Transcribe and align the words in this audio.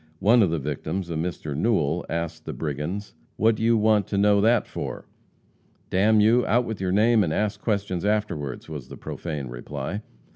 One 0.17 0.41
of 0.41 0.49
the 0.49 0.57
victims, 0.57 1.11
a 1.11 1.13
Mr. 1.13 1.55
Newell, 1.55 2.07
asked 2.09 2.45
the 2.45 2.53
brigands, 2.53 3.13
"What 3.35 3.53
do 3.53 3.61
you 3.61 3.77
want 3.77 4.07
to 4.07 4.17
know 4.17 4.41
that 4.41 4.65
for?" 4.65 5.05
"D 5.91 5.99
n 5.99 6.19
you, 6.21 6.43
out 6.47 6.65
with 6.65 6.81
your 6.81 6.91
name, 6.91 7.23
and 7.23 7.31
ask 7.31 7.61
questions 7.61 8.03
afterward!" 8.03 8.67
was 8.67 8.87
the 8.89 8.97
profane 8.97 9.45
reply. 9.45 10.01